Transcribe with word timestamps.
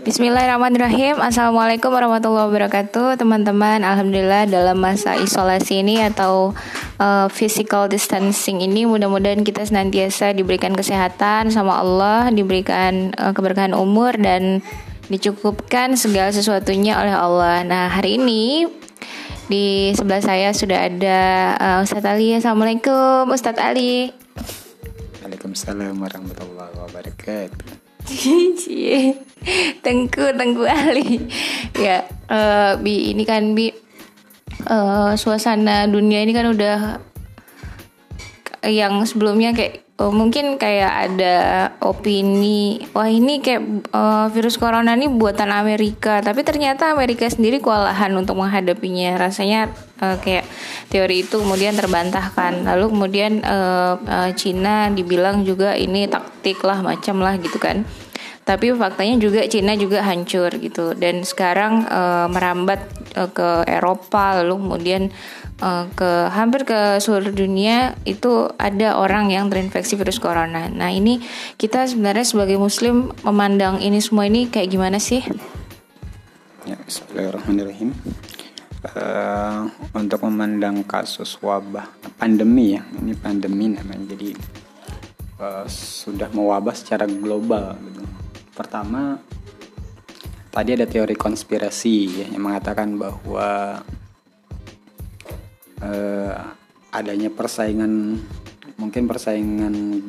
Bismillahirrahmanirrahim. 0.00 1.20
Assalamualaikum 1.20 1.92
warahmatullahi 1.92 2.48
wabarakatuh. 2.48 3.20
Teman-teman 3.20 3.84
Alhamdulillah 3.84 4.48
dalam 4.48 4.80
masa 4.80 5.12
isolasi 5.20 5.84
ini 5.84 6.00
Atau 6.00 6.56
uh, 6.96 7.28
physical 7.28 7.84
distancing 7.84 8.64
ini 8.64 8.88
Mudah-mudahan 8.88 9.44
kita 9.44 9.60
senantiasa 9.60 10.32
diberikan 10.32 10.72
kesehatan 10.72 11.52
sama 11.52 11.84
Allah 11.84 12.32
Diberikan 12.32 13.12
uh, 13.20 13.36
keberkahan 13.36 13.76
umur 13.76 14.16
Dan 14.16 14.64
dicukupkan 15.12 16.00
segala 16.00 16.32
sesuatunya 16.32 16.96
oleh 16.96 17.12
Allah. 17.12 17.60
Nah 17.66 17.92
hari 17.92 18.16
ini 18.16 18.64
di 19.52 19.92
sebelah 19.92 20.24
saya 20.24 20.54
sudah 20.56 20.86
ada 20.86 21.20
uh, 21.60 21.78
Ustadz 21.84 22.08
Ali. 22.08 22.32
Assalamualaikum 22.38 23.28
Ustadz 23.28 23.60
Ali. 23.60 24.14
Waalaikumsalam 25.20 25.98
warahmatullahi 25.98 26.72
wabarakatuh 26.88 27.79
Cie, 28.60 29.14
tengku 29.80 30.34
tengku 30.34 30.66
Ali. 30.66 31.30
Ya, 31.78 32.04
uh, 32.26 32.76
bi 32.82 33.14
ini 33.14 33.22
kan 33.22 33.54
bi 33.54 33.70
uh, 34.66 35.14
suasana 35.14 35.86
dunia 35.86 36.20
ini 36.26 36.32
kan 36.34 36.50
udah 36.50 37.00
yang 38.66 39.00
sebelumnya 39.08 39.56
kayak 39.56 39.88
oh, 39.96 40.12
mungkin 40.12 40.60
kayak 40.60 40.92
ada 41.08 41.36
opini 41.80 42.84
wah 42.92 43.08
ini 43.08 43.40
kayak 43.40 43.88
uh, 43.92 44.28
virus 44.28 44.60
corona 44.60 44.92
ini 44.92 45.08
buatan 45.08 45.48
Amerika. 45.48 46.20
Tapi 46.20 46.44
ternyata 46.44 46.92
Amerika 46.92 47.24
sendiri 47.24 47.60
kewalahan 47.64 48.12
untuk 48.16 48.36
menghadapinya. 48.36 49.16
Rasanya 49.16 49.72
uh, 50.04 50.20
kayak 50.20 50.44
teori 50.92 51.24
itu 51.24 51.40
kemudian 51.40 51.72
terbantahkan. 51.72 52.68
Lalu 52.68 52.84
kemudian 52.92 53.32
uh, 53.44 53.96
uh, 53.96 54.30
Cina 54.36 54.92
dibilang 54.92 55.48
juga 55.48 55.72
ini 55.72 56.04
taktik 56.04 56.60
lah 56.60 56.84
macam 56.84 57.24
lah 57.24 57.40
gitu 57.40 57.56
kan 57.56 57.88
tapi 58.50 58.74
faktanya 58.74 59.14
juga 59.22 59.46
Cina 59.46 59.78
juga 59.78 60.02
hancur 60.02 60.50
gitu 60.58 60.90
dan 60.98 61.22
sekarang 61.22 61.86
uh, 61.86 62.26
merambat 62.26 62.82
uh, 63.14 63.30
ke 63.30 63.62
Eropa 63.62 64.42
lalu 64.42 64.58
kemudian 64.58 65.02
uh, 65.62 65.86
ke 65.94 66.26
hampir 66.34 66.66
ke 66.66 66.98
seluruh 66.98 67.30
dunia 67.30 67.94
itu 68.02 68.50
ada 68.58 68.98
orang 68.98 69.30
yang 69.30 69.46
terinfeksi 69.46 69.94
virus 69.94 70.18
corona. 70.18 70.66
Nah 70.66 70.90
ini 70.90 71.22
kita 71.62 71.86
sebenarnya 71.86 72.26
sebagai 72.26 72.58
Muslim 72.58 73.14
memandang 73.22 73.78
ini 73.78 74.02
semua 74.02 74.26
ini 74.26 74.50
kayak 74.50 74.74
gimana 74.74 74.98
sih? 74.98 75.22
Ya, 76.66 76.74
Bismillahirrahmanirrahim. 76.82 77.94
Uh, 78.80 79.70
untuk 79.94 80.26
memandang 80.26 80.82
kasus 80.82 81.38
wabah 81.38 81.86
pandemi 82.18 82.74
ya, 82.74 82.82
ini 82.98 83.14
pandemi 83.14 83.70
namanya 83.70 84.16
jadi 84.16 84.34
uh, 85.38 85.68
sudah 85.70 86.32
mewabah 86.34 86.74
secara 86.74 87.06
global 87.06 87.78
gitu 87.78 88.19
Pertama, 88.60 89.16
tadi 90.52 90.76
ada 90.76 90.84
teori 90.84 91.16
konspirasi 91.16 91.96
ya, 92.12 92.26
yang 92.28 92.44
mengatakan 92.44 92.92
bahwa 93.00 93.80
uh, 95.80 96.36
adanya 96.92 97.32
persaingan 97.32 98.20
mungkin 98.76 99.08
persaingan 99.08 100.04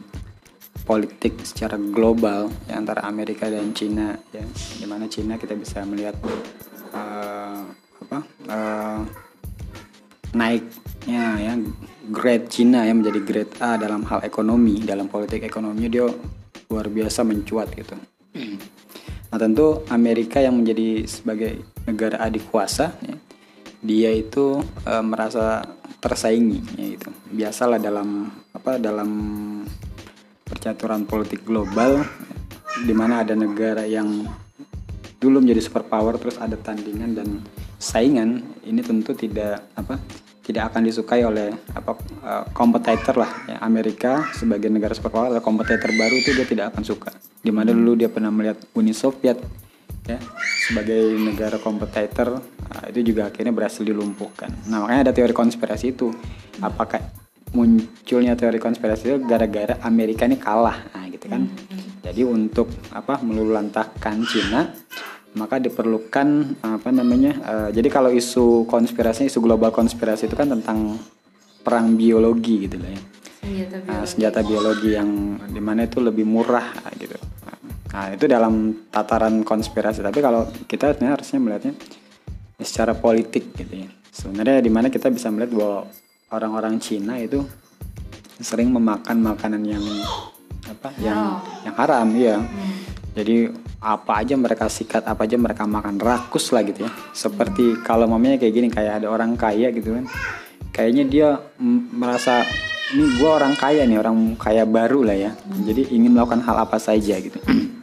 politik 0.83 1.39
secara 1.47 1.79
global 1.79 2.51
ya, 2.67 2.75
antara 2.75 3.07
Amerika 3.07 3.47
dan 3.47 3.71
Cina 3.71 4.19
ya 4.35 4.43
di 4.51 4.83
mana 4.83 5.07
Cina 5.07 5.39
kita 5.39 5.55
bisa 5.55 5.87
melihat 5.87 6.19
uh, 6.91 7.63
apa 8.03 8.19
uh, 8.51 8.99
naiknya 10.35 11.23
ya 11.39 11.53
grade 12.11 12.51
Cina 12.51 12.83
yang 12.83 12.99
menjadi 12.99 13.19
grade 13.23 13.53
A 13.63 13.79
dalam 13.79 14.03
hal 14.11 14.27
ekonomi 14.27 14.83
dalam 14.83 15.07
politik 15.07 15.47
ekonomi 15.47 15.87
dia 15.87 16.11
luar 16.67 16.91
biasa 16.91 17.23
mencuat 17.23 17.71
gitu 17.79 17.95
Nah 19.31 19.37
tentu 19.39 19.83
Amerika 19.87 20.43
yang 20.43 20.59
menjadi 20.59 21.07
sebagai 21.07 21.63
negara 21.87 22.19
adik 22.19 22.51
kuasa, 22.51 22.91
ya, 22.99 23.15
dia 23.81 24.11
itu 24.11 24.59
e, 24.83 24.93
merasa 24.99 25.63
tersaingi, 26.03 26.59
ya 26.75 26.87
itu 26.99 27.09
biasalah 27.31 27.79
dalam 27.79 28.27
apa 28.51 28.75
dalam 28.75 29.09
percaturan 30.43 31.07
politik 31.07 31.47
global, 31.47 32.03
di 32.83 32.91
mana 32.91 33.23
ada 33.23 33.33
negara 33.37 33.87
yang 33.87 34.27
dulu 35.21 35.39
menjadi 35.39 35.61
superpower 35.63 36.17
terus 36.19 36.35
ada 36.41 36.59
tandingan 36.59 37.15
dan 37.15 37.29
saingan, 37.79 38.43
ini 38.67 38.81
tentu 38.83 39.15
tidak 39.15 39.63
apa 39.79 39.95
tidak 40.41 40.73
akan 40.73 40.81
disukai 40.89 41.21
oleh 41.21 41.53
apa 41.77 41.91
uh, 42.25 42.43
kompetitor 42.51 43.21
lah 43.21 43.31
ya, 43.45 43.57
Amerika 43.61 44.25
sebagai 44.33 44.73
negara 44.73 44.97
superpower 44.97 45.29
adalah 45.29 45.45
kompetitor 45.45 45.93
baru 45.93 46.15
itu 46.17 46.33
dia 46.33 46.47
tidak 46.49 46.73
akan 46.73 46.83
suka. 46.83 47.13
Di 47.41 47.53
mana 47.53 47.69
dulu 47.69 47.93
dia 47.93 48.09
pernah 48.09 48.33
melihat 48.33 48.57
Uni 48.73 48.93
Soviet 48.93 49.37
ya 50.09 50.17
sebagai 50.65 51.13
negara 51.21 51.61
kompetitor 51.61 52.41
uh, 52.41 52.85
itu 52.89 53.13
juga 53.13 53.29
akhirnya 53.29 53.53
berhasil 53.53 53.85
dilumpuhkan. 53.85 54.49
Nah 54.65 54.81
makanya 54.81 55.09
ada 55.09 55.13
teori 55.13 55.33
konspirasi 55.33 55.93
itu. 55.93 56.09
Apakah 56.57 57.05
munculnya 57.53 58.33
teori 58.33 58.57
konspirasi 58.57 59.13
itu 59.13 59.17
gara-gara 59.29 59.77
Amerika 59.85 60.25
ini 60.25 60.41
kalah? 60.41 60.89
Nah 60.89 61.05
gitu 61.13 61.29
kan. 61.29 61.45
Hmm. 61.45 62.01
jadi 62.01 62.25
untuk 62.25 62.65
apa 62.89 63.21
melulantahkan 63.21 64.25
Cina 64.25 64.73
maka 65.31 65.63
diperlukan 65.63 66.59
apa 66.59 66.89
namanya 66.91 67.33
uh, 67.41 67.69
jadi 67.71 67.87
kalau 67.87 68.11
isu 68.11 68.67
konspirasi 68.67 69.31
isu 69.31 69.39
global 69.39 69.71
konspirasi 69.71 70.27
itu 70.27 70.35
kan 70.35 70.51
tentang 70.51 70.99
perang 71.61 71.95
biologi 71.95 72.67
gitu 72.67 72.77
lah 72.81 72.91
ya. 72.91 73.01
Senjata 73.41 73.77
biologi, 73.81 73.89
uh, 73.89 74.05
senjata 74.05 74.39
biologi 74.43 74.89
yang 74.93 75.09
di 75.49 75.61
mana 75.61 75.87
itu 75.87 75.97
lebih 76.03 76.25
murah 76.27 76.73
gitu. 76.97 77.15
Nah 77.91 78.07
itu 78.15 78.25
dalam 78.27 78.87
tataran 78.87 79.43
konspirasi. 79.43 79.99
Tapi 79.99 80.19
kalau 80.23 80.47
kita 80.67 80.95
sebenarnya 80.95 81.13
harusnya 81.19 81.39
melihatnya 81.43 81.73
secara 82.61 82.95
politik 82.95 83.51
gitu 83.55 83.87
ya. 83.87 83.89
Sebenarnya 84.11 84.63
di 84.63 84.71
mana 84.71 84.87
kita 84.87 85.11
bisa 85.11 85.27
melihat 85.31 85.51
bahwa 85.55 85.79
orang-orang 86.31 86.79
Cina 86.79 87.19
itu 87.19 87.43
sering 88.41 88.73
memakan 88.73 89.21
makanan 89.21 89.61
yang 89.67 89.83
apa 90.65 90.89
yang 90.97 91.37
yang 91.67 91.75
haram 91.77 92.07
ya 92.15 92.37
hmm. 92.41 92.73
jadi 93.13 93.53
apa 93.81 94.21
aja 94.21 94.37
mereka 94.37 94.69
sikat 94.69 95.09
apa 95.09 95.25
aja 95.25 95.41
mereka 95.41 95.65
makan. 95.65 95.97
Rakus 95.97 96.53
lah 96.53 96.61
gitu 96.61 96.85
ya. 96.85 96.91
Seperti 97.11 97.81
kalau 97.81 98.05
mamanya 98.05 98.37
kayak 98.37 98.53
gini 98.53 98.67
kayak 98.69 99.01
ada 99.01 99.07
orang 99.09 99.33
kaya 99.33 99.73
gitu 99.73 99.97
kan. 99.97 100.05
Kayaknya 100.69 101.03
dia 101.09 101.27
merasa 101.91 102.45
ini 102.93 103.09
gue 103.17 103.29
orang 103.29 103.57
kaya 103.57 103.83
nih 103.89 103.97
orang 103.97 104.37
kaya 104.37 104.69
baru 104.69 105.01
lah 105.01 105.17
ya. 105.17 105.31
Jadi 105.65 105.97
ingin 105.97 106.13
melakukan 106.13 106.45
hal 106.45 106.61
apa 106.61 106.77
saja 106.77 107.17
gitu. 107.17 107.41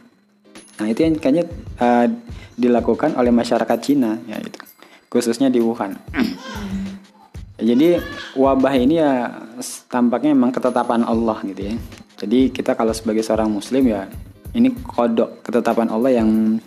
Nah 0.79 0.87
itu 0.87 1.03
yang 1.03 1.19
kayaknya 1.19 1.43
uh, 1.83 2.07
dilakukan 2.55 3.11
oleh 3.19 3.35
masyarakat 3.35 3.77
Cina 3.83 4.15
ya 4.23 4.39
itu 4.39 4.63
khususnya 5.11 5.51
di 5.51 5.59
Wuhan. 5.59 5.99
Jadi 7.59 7.99
wabah 8.39 8.73
ini 8.79 9.03
ya 9.03 9.43
tampaknya 9.91 10.31
memang 10.31 10.55
ketetapan 10.55 11.03
Allah 11.03 11.35
gitu 11.43 11.67
ya. 11.67 11.75
Jadi 12.15 12.55
kita 12.55 12.79
kalau 12.79 12.95
sebagai 12.95 13.19
seorang 13.19 13.51
muslim 13.51 13.91
ya 13.91 14.07
ini 14.53 14.73
kodok 14.81 15.45
ketetapan 15.45 15.93
Allah 15.93 16.11
yang 16.21 16.57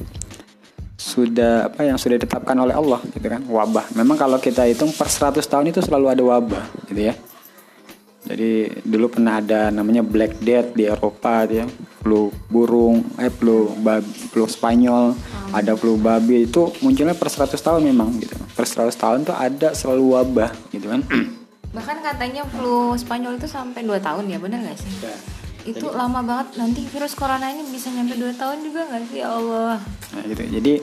sudah 1.02 1.66
apa 1.66 1.82
yang 1.82 1.98
sudah 1.98 2.14
ditetapkan 2.14 2.54
oleh 2.54 2.74
Allah 2.78 3.02
gitu 3.10 3.26
kan? 3.26 3.42
Wabah. 3.42 3.90
Memang 3.98 4.14
kalau 4.14 4.38
kita 4.38 4.62
hitung 4.70 4.94
per 4.94 5.10
100 5.10 5.42
tahun 5.42 5.74
itu 5.74 5.82
selalu 5.82 6.06
ada 6.14 6.22
wabah 6.22 6.64
gitu 6.86 7.10
ya. 7.10 7.14
Jadi 8.22 8.70
dulu 8.86 9.18
pernah 9.18 9.42
ada 9.42 9.74
namanya 9.74 10.06
Black 10.06 10.38
Death 10.38 10.78
di 10.78 10.86
Eropa 10.86 11.42
gitu 11.50 11.54
ya. 11.58 11.66
Flu 12.02 12.30
burung 12.46 13.02
eh 13.18 13.30
flu 13.34 13.74
babi, 13.82 14.06
flu 14.30 14.46
Spanyol 14.46 15.18
hmm. 15.18 15.58
ada 15.58 15.74
flu 15.74 15.98
babi. 15.98 16.46
Itu 16.46 16.70
munculnya 16.86 17.18
per 17.18 17.26
100 17.26 17.58
tahun 17.58 17.82
memang 17.82 18.22
gitu. 18.22 18.38
Per 18.54 18.62
100 18.62 18.94
tahun 18.94 19.18
tuh 19.26 19.34
ada 19.34 19.74
selalu 19.74 20.14
wabah 20.14 20.54
gitu 20.70 20.86
kan? 20.86 21.02
Bahkan 21.76 21.98
katanya 21.98 22.46
flu 22.46 22.94
Spanyol 22.94 23.42
itu 23.42 23.50
sampai 23.50 23.82
2 23.82 23.98
tahun 23.98 24.30
ya 24.30 24.38
benar 24.38 24.62
nggak 24.70 24.78
sih? 24.78 24.92
Ya 25.02 25.41
itu 25.64 25.86
jadi, 25.86 25.98
lama 25.98 26.20
banget. 26.22 26.48
Nanti 26.58 26.80
virus 26.86 27.14
corona 27.14 27.50
ini 27.50 27.62
bisa 27.70 27.88
nyampe 27.90 28.18
2 28.18 28.34
tahun 28.34 28.58
juga 28.66 28.80
nggak 28.88 29.02
sih? 29.10 29.18
Ya 29.22 29.28
Allah. 29.30 29.78
Nah 30.14 30.22
gitu. 30.26 30.42
Jadi 30.48 30.74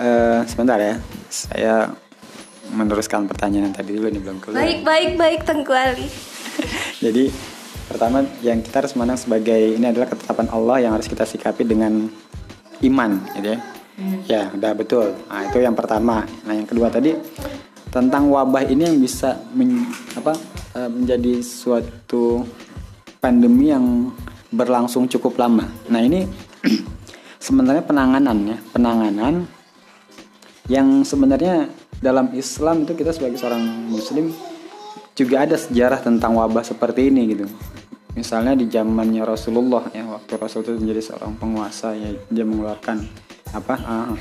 uh, 0.00 0.40
sebentar 0.44 0.78
ya. 0.80 0.94
Saya 1.26 1.90
meneruskan 2.72 3.30
pertanyaan 3.30 3.70
tadi 3.70 3.94
dulu 3.94 4.10
nih 4.10 4.22
belum 4.22 4.38
keluar. 4.42 4.58
Baik 4.58 4.82
baik 4.82 5.10
baik 5.14 5.40
Tengku 5.46 5.70
Ali 5.70 6.06
jadi 7.04 7.30
pertama 7.86 8.26
yang 8.42 8.58
kita 8.64 8.82
harus 8.82 8.94
menang 8.98 9.18
sebagai 9.18 9.78
ini 9.78 9.86
adalah 9.86 10.10
ketetapan 10.10 10.48
Allah 10.50 10.76
yang 10.82 10.92
harus 10.96 11.06
kita 11.06 11.22
sikapi 11.22 11.62
dengan 11.62 12.10
iman 12.82 13.10
gitu 13.38 13.54
ya. 13.54 13.60
Hmm. 13.96 14.20
ya 14.28 14.42
udah 14.52 14.72
betul. 14.76 15.16
Nah 15.24 15.48
itu 15.48 15.58
yang 15.64 15.72
pertama. 15.72 16.28
Nah 16.44 16.52
yang 16.52 16.68
kedua 16.68 16.92
tadi 16.92 17.16
tentang 17.88 18.28
wabah 18.28 18.68
ini 18.68 18.92
yang 18.92 19.00
bisa 19.00 19.40
men, 19.56 19.88
apa, 20.12 20.36
eh, 20.76 20.90
menjadi 20.92 21.40
suatu 21.40 22.44
pandemi 23.26 23.74
yang 23.74 24.14
berlangsung 24.54 25.10
cukup 25.10 25.34
lama. 25.42 25.66
Nah 25.90 25.98
ini 25.98 26.30
sebenarnya 27.46 27.82
penanganan 27.82 28.38
ya, 28.46 28.58
penanganan 28.70 29.50
yang 30.70 31.02
sebenarnya 31.02 31.66
dalam 31.98 32.30
Islam 32.38 32.86
itu 32.86 32.94
kita 32.94 33.10
sebagai 33.10 33.34
seorang 33.42 33.90
Muslim 33.90 34.30
juga 35.18 35.42
ada 35.42 35.58
sejarah 35.58 36.06
tentang 36.06 36.38
wabah 36.38 36.62
seperti 36.62 37.10
ini 37.10 37.34
gitu. 37.34 37.46
misalnya 38.16 38.56
di 38.56 38.64
zamannya 38.64 39.28
Rasulullah 39.28 39.92
ya 39.92 40.08
waktu 40.08 40.40
Rasul 40.40 40.64
itu 40.64 40.72
menjadi 40.80 41.12
seorang 41.12 41.36
penguasa 41.36 41.92
ya 41.92 42.16
dia 42.32 42.48
mengeluarkan 42.48 43.04
apa 43.52 43.74
uh, 43.76 44.16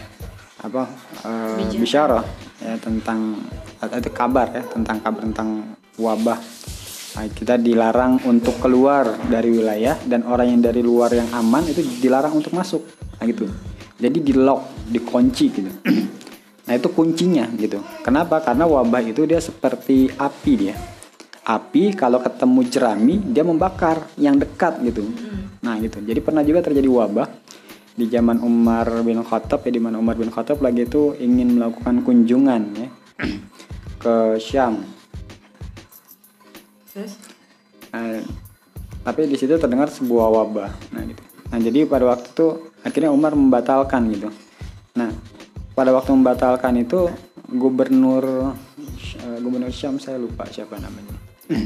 apa 0.60 0.84
uh, 1.24 1.64
bisyarah 1.72 2.20
ya 2.60 2.76
tentang 2.84 3.40
ada 3.80 4.10
kabar 4.12 4.52
ya 4.52 4.68
tentang 4.68 5.00
kabar 5.00 5.24
tentang 5.24 5.50
wabah 5.96 6.36
nah, 7.16 7.26
kita 7.32 7.56
dilarang 7.56 8.22
untuk 8.28 8.60
keluar 8.60 9.16
dari 9.32 9.56
wilayah 9.56 9.96
dan 10.04 10.28
orang 10.28 10.52
yang 10.52 10.62
dari 10.62 10.84
luar 10.84 11.16
yang 11.16 11.32
aman 11.32 11.64
itu 11.66 11.82
dilarang 12.04 12.36
untuk 12.36 12.52
masuk. 12.52 12.84
Nah 13.18 13.26
gitu. 13.26 13.48
Jadi 13.96 14.20
di 14.20 14.34
lock 14.36 14.92
dikunci 14.92 15.46
gitu. 15.50 15.72
Nah 16.66 16.74
itu 16.74 16.90
kuncinya 16.90 17.46
gitu. 17.62 17.78
Kenapa? 18.02 18.42
Karena 18.42 18.66
wabah 18.66 19.06
itu 19.06 19.22
dia 19.30 19.38
seperti 19.38 20.10
api 20.18 20.54
dia. 20.58 20.76
Api 21.46 21.94
kalau 21.94 22.18
ketemu 22.18 22.60
jerami 22.66 23.16
dia 23.22 23.46
membakar 23.46 24.10
yang 24.18 24.42
dekat 24.42 24.82
gitu. 24.82 25.06
Nah 25.62 25.78
gitu. 25.78 26.02
Jadi 26.02 26.20
pernah 26.26 26.42
juga 26.42 26.66
terjadi 26.66 26.90
wabah. 26.90 27.30
Di 27.96 28.12
zaman 28.12 28.44
Umar 28.44 29.06
bin 29.08 29.24
Khattab 29.24 29.64
ya 29.64 29.72
di 29.72 29.80
mana 29.80 30.02
Umar 30.02 30.20
bin 30.20 30.28
Khattab 30.28 30.60
lagi 30.60 30.84
itu 30.84 31.16
ingin 31.16 31.56
melakukan 31.56 32.04
kunjungan 32.04 32.62
ya 32.76 32.90
ke 34.04 34.42
Syam. 34.42 34.84
Nah, 36.96 38.24
tapi 39.06 39.30
di 39.30 39.38
situ 39.38 39.54
terdengar 39.60 39.92
sebuah 39.92 40.28
wabah. 40.32 40.72
Nah 40.96 41.02
gitu. 41.06 41.22
Nah 41.52 41.60
jadi 41.62 41.86
pada 41.86 42.10
waktu 42.10 42.28
itu 42.34 42.48
akhirnya 42.82 43.14
Umar 43.14 43.38
membatalkan 43.38 44.02
gitu. 44.10 44.34
Nah 44.98 45.14
pada 45.78 45.92
waktu 45.94 46.16
membatalkan 46.16 46.74
itu 46.82 47.12
gubernur 47.52 48.56
uh, 49.22 49.38
gubernur 49.44 49.70
Syam 49.70 50.02
saya 50.02 50.18
lupa 50.18 50.50
siapa 50.50 50.82
namanya 50.82 51.14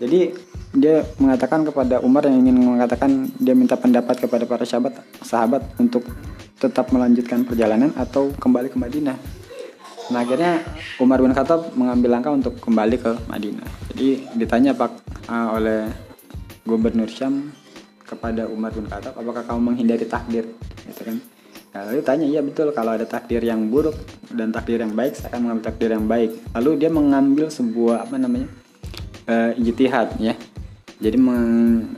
Jadi 0.00 0.30
dia 0.74 1.06
mengatakan 1.22 1.62
kepada 1.62 2.02
Umar 2.02 2.26
yang 2.26 2.42
ingin 2.42 2.78
mengatakan 2.78 3.30
dia 3.38 3.54
minta 3.54 3.78
pendapat 3.78 4.26
kepada 4.26 4.44
para 4.46 4.66
sahabat 4.66 5.00
sahabat 5.22 5.62
untuk 5.78 6.02
tetap 6.58 6.90
melanjutkan 6.90 7.46
perjalanan 7.46 7.94
atau 7.94 8.34
kembali 8.34 8.74
ke 8.74 8.78
Madinah. 8.78 9.18
Nah 10.12 10.20
akhirnya 10.20 10.60
Umar 11.00 11.24
bin 11.24 11.32
Khattab 11.32 11.72
mengambil 11.72 12.12
langkah 12.12 12.32
untuk 12.34 12.60
kembali 12.60 12.96
ke 13.00 13.12
Madinah. 13.24 13.68
Jadi 13.94 14.28
ditanya 14.36 14.76
pak 14.76 14.92
uh, 15.32 15.56
oleh 15.56 15.88
Gubernur 16.68 17.08
Syam 17.08 17.52
kepada 18.04 18.44
Umar 18.48 18.76
bin 18.76 18.84
Khattab, 18.84 19.16
apakah 19.16 19.44
kamu 19.48 19.72
menghindari 19.72 20.04
takdir? 20.04 20.44
Gitu 20.84 21.02
kan? 21.08 21.16
Nah, 21.74 21.90
lalu 21.90 22.06
tanya, 22.06 22.26
iya 22.28 22.38
betul 22.38 22.70
kalau 22.70 22.94
ada 22.94 23.02
takdir 23.02 23.42
yang 23.42 23.66
buruk 23.66 23.96
dan 24.30 24.54
takdir 24.54 24.78
yang 24.78 24.94
baik, 24.94 25.18
saya 25.18 25.32
akan 25.32 25.40
mengambil 25.42 25.64
takdir 25.72 25.90
yang 25.90 26.06
baik. 26.06 26.30
Lalu 26.54 26.70
dia 26.78 26.90
mengambil 26.92 27.46
sebuah 27.50 28.06
apa 28.06 28.14
namanya 28.14 28.48
uh, 29.26 29.50
ijtihad 29.58 30.20
ya. 30.22 30.38
Jadi 31.02 31.16
meng, 31.18 31.90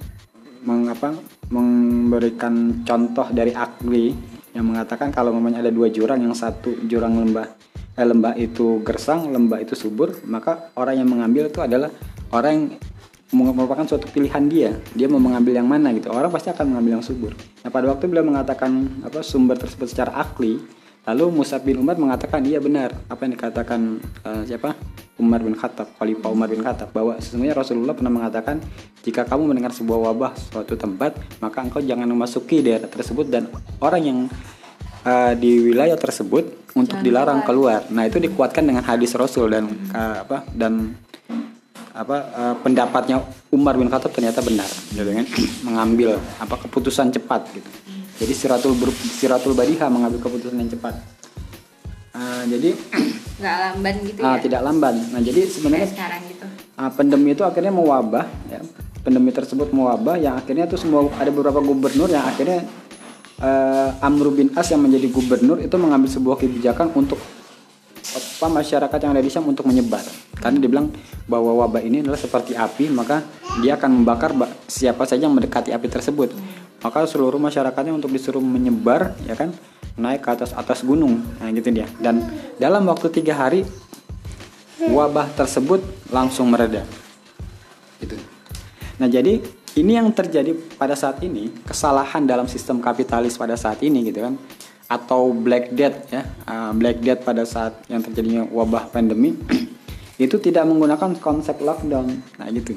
meng 0.64 0.88
apa, 0.88 1.12
memberikan 1.52 2.86
contoh 2.88 3.28
dari 3.34 3.52
akli 3.52 4.16
yang 4.56 4.64
mengatakan 4.72 5.12
kalau 5.12 5.36
memangnya 5.36 5.60
ada 5.68 5.74
dua 5.74 5.92
jurang, 5.92 6.24
yang 6.24 6.32
satu 6.32 6.72
jurang 6.88 7.20
lembah 7.20 7.44
eh, 7.96 8.06
lembah 8.06 8.36
itu 8.36 8.84
gersang, 8.84 9.32
lembah 9.32 9.58
itu 9.64 9.72
subur, 9.72 10.12
maka 10.28 10.70
orang 10.76 11.00
yang 11.00 11.08
mengambil 11.08 11.48
itu 11.48 11.64
adalah 11.64 11.88
orang 12.30 12.52
yang 12.52 12.64
merupakan 13.34 13.82
suatu 13.82 14.06
pilihan 14.06 14.44
dia. 14.46 14.70
Dia 14.94 15.10
mau 15.10 15.18
mengambil 15.18 15.58
yang 15.58 15.66
mana 15.66 15.90
gitu. 15.90 16.14
Orang 16.14 16.30
pasti 16.30 16.54
akan 16.54 16.76
mengambil 16.76 17.00
yang 17.00 17.04
subur. 17.04 17.34
Nah 17.66 17.70
pada 17.74 17.90
waktu 17.90 18.06
beliau 18.06 18.22
mengatakan 18.22 19.02
apa 19.02 19.26
sumber 19.26 19.58
tersebut 19.58 19.90
secara 19.90 20.14
akli 20.14 20.62
lalu 21.06 21.42
Musa 21.42 21.62
bin 21.62 21.78
Umar 21.82 21.98
mengatakan 21.98 22.42
iya 22.46 22.62
benar. 22.62 22.94
Apa 23.10 23.26
yang 23.26 23.34
dikatakan 23.34 23.98
uh, 24.22 24.42
siapa? 24.46 24.78
Umar 25.16 25.40
bin 25.40 25.56
Khattab 25.56 25.96
Khalifah 25.96 26.28
Umar 26.30 26.46
bin 26.46 26.62
Khattab. 26.62 26.94
Bahwa 26.94 27.18
sesungguhnya 27.18 27.58
Rasulullah 27.58 27.98
pernah 27.98 28.14
mengatakan 28.14 28.62
jika 29.02 29.26
kamu 29.26 29.50
mendengar 29.50 29.74
sebuah 29.74 30.12
wabah 30.12 30.32
suatu 30.38 30.78
tempat 30.78 31.18
maka 31.42 31.66
engkau 31.66 31.82
jangan 31.82 32.06
memasuki 32.06 32.62
daerah 32.62 32.86
tersebut. 32.86 33.26
Dan 33.26 33.50
orang 33.82 34.02
yang 34.06 34.18
uh, 35.06 35.32
di 35.38 35.70
wilayah 35.70 35.94
tersebut 35.94 36.74
untuk 36.74 36.98
jangan 36.98 37.06
dilarang 37.06 37.40
keluar. 37.46 37.86
keluar. 37.86 37.94
Nah, 37.94 38.04
itu 38.04 38.18
dikuatkan 38.18 38.66
dengan 38.66 38.82
hadis 38.84 39.14
Rasul 39.14 39.48
dan 39.48 39.64
uh, 39.94 40.26
apa 40.26 40.44
dan 40.52 40.98
apa 41.96 42.16
uh, 42.36 42.54
pendapatnya 42.60 43.24
Umar 43.48 43.80
bin 43.80 43.88
Khattab 43.88 44.12
ternyata 44.12 44.44
benar 44.44 44.68
gitu 44.92 45.08
kan? 45.08 45.26
Mengambil 45.66 46.20
apa 46.36 46.60
keputusan 46.66 47.14
cepat 47.14 47.48
gitu. 47.56 47.70
Jadi 48.16 48.32
siratul 48.32 48.72
ber, 48.76 48.92
siratul 48.92 49.52
badiha 49.52 49.92
mengambil 49.92 50.24
keputusan 50.24 50.56
yang 50.56 50.72
cepat. 50.72 50.96
Uh, 52.16 52.48
jadi 52.48 52.72
nggak 53.40 53.56
lamban 53.60 53.94
gitu 54.08 54.20
uh, 54.24 54.36
ya? 54.36 54.40
tidak 54.40 54.60
lamban. 54.64 54.96
Nah 55.12 55.20
jadi 55.20 55.40
sebenarnya 55.44 55.88
sekarang 55.92 56.20
gitu. 56.32 56.46
Uh, 56.76 56.90
pandemi 56.92 57.32
itu 57.36 57.44
akhirnya 57.44 57.72
mewabah 57.72 58.24
ya. 58.48 58.60
Pandemi 59.04 59.30
tersebut 59.30 59.70
mewabah 59.70 60.16
yang 60.16 60.34
akhirnya 60.34 60.64
itu 60.64 60.80
semua 60.80 61.06
ada 61.20 61.28
beberapa 61.28 61.60
gubernur 61.60 62.08
yang 62.08 62.24
akhirnya 62.24 62.64
uh, 63.40 63.90
Amr 64.00 64.32
bin 64.32 64.48
As 64.56 64.68
yang 64.72 64.84
menjadi 64.84 65.08
gubernur 65.12 65.60
itu 65.60 65.74
mengambil 65.76 66.08
sebuah 66.08 66.36
kebijakan 66.40 66.92
untuk 66.96 67.20
apa 68.16 68.46
masyarakat 68.52 68.98
yang 69.00 69.12
ada 69.16 69.24
di 69.24 69.30
Syam 69.32 69.48
untuk 69.48 69.64
menyebar. 69.64 70.04
Karena 70.36 70.56
dia 70.60 70.70
bilang 70.70 70.92
bahwa 71.26 71.56
wabah 71.64 71.82
ini 71.82 72.04
adalah 72.04 72.20
seperti 72.20 72.52
api 72.52 72.92
maka 72.92 73.24
dia 73.64 73.80
akan 73.80 74.04
membakar 74.04 74.36
siapa 74.68 75.08
saja 75.08 75.24
yang 75.26 75.34
mendekati 75.34 75.72
api 75.72 75.88
tersebut. 75.88 76.32
Maka 76.84 77.08
seluruh 77.08 77.40
masyarakatnya 77.40 77.96
untuk 77.96 78.12
disuruh 78.12 78.44
menyebar 78.44 79.16
ya 79.24 79.34
kan 79.34 79.50
naik 79.96 80.22
ke 80.22 80.30
atas 80.30 80.52
atas 80.52 80.84
gunung. 80.84 81.24
Nah 81.40 81.48
gitu 81.50 81.72
dia. 81.72 81.88
Dan 81.98 82.22
dalam 82.60 82.84
waktu 82.86 83.08
tiga 83.10 83.34
hari 83.34 83.64
wabah 84.84 85.32
tersebut 85.34 85.80
langsung 86.12 86.52
mereda. 86.52 86.84
Gitu. 87.98 88.20
Nah 89.00 89.08
jadi 89.08 89.40
ini 89.76 90.00
yang 90.00 90.08
terjadi 90.08 90.56
pada 90.80 90.96
saat 90.96 91.20
ini 91.20 91.52
kesalahan 91.68 92.24
dalam 92.24 92.48
sistem 92.48 92.80
kapitalis 92.80 93.36
pada 93.36 93.60
saat 93.60 93.84
ini 93.84 94.08
gitu 94.08 94.24
kan. 94.24 94.34
Atau 94.86 95.34
black 95.34 95.74
death 95.74 96.08
ya 96.08 96.22
uh, 96.48 96.72
black 96.72 97.04
death 97.04 97.20
pada 97.26 97.44
saat 97.44 97.84
yang 97.92 98.00
terjadinya 98.00 98.48
wabah 98.48 98.88
pandemi 98.88 99.36
itu 100.24 100.36
tidak 100.40 100.64
menggunakan 100.64 101.20
konsep 101.20 101.60
lockdown. 101.60 102.08
Nah 102.40 102.46
gitu. 102.54 102.72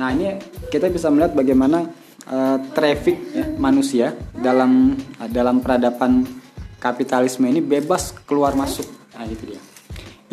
Nah 0.00 0.10
ini 0.10 0.34
kita 0.74 0.90
bisa 0.90 1.06
melihat 1.12 1.38
bagaimana 1.38 1.86
uh, 2.26 2.58
traffic 2.74 3.16
ya, 3.30 3.46
manusia 3.54 4.16
dalam 4.34 4.98
uh, 5.22 5.30
dalam 5.30 5.62
peradaban 5.62 6.26
kapitalisme 6.82 7.46
ini 7.46 7.62
bebas 7.62 8.10
keluar 8.26 8.58
masuk. 8.58 8.88
Nah 9.14 9.22
gitu 9.30 9.54
dia. 9.54 9.62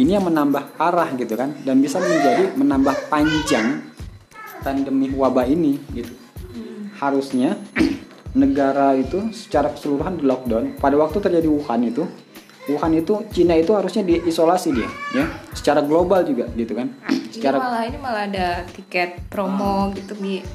Ini 0.02 0.18
yang 0.18 0.26
menambah 0.34 0.80
parah 0.82 1.14
gitu 1.14 1.38
kan 1.38 1.62
dan 1.62 1.78
bisa 1.78 2.02
menjadi 2.02 2.58
menambah 2.58 3.12
panjang 3.12 3.91
pandemi 4.62 5.12
wabah 5.12 5.46
ini 5.50 5.82
gitu. 5.92 6.14
Harusnya 6.98 7.58
negara 8.42 8.96
itu 8.96 9.34
secara 9.36 9.74
keseluruhan 9.74 10.22
di 10.22 10.24
lockdown 10.24 10.80
pada 10.80 10.96
waktu 10.96 11.20
terjadi 11.20 11.52
Wuhan 11.52 11.84
itu 11.84 12.08
Wuhan 12.70 12.94
itu 12.94 13.26
Cina 13.34 13.58
itu 13.58 13.74
harusnya 13.74 14.06
diisolasi 14.06 14.70
dia 14.70 14.90
ya. 15.18 15.26
Secara 15.58 15.82
global 15.82 16.22
juga 16.22 16.46
gitu 16.54 16.78
kan. 16.78 16.94
Secara 17.34 17.58
ini 17.58 17.66
malah 17.66 17.84
ini 17.90 17.98
malah 17.98 18.24
ada 18.30 18.48
tiket 18.70 19.26
promo 19.34 19.90
ah. 19.90 19.96
gitu 19.98 20.14
bi. 20.18 20.42